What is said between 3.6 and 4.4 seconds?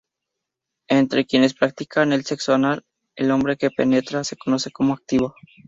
penetra se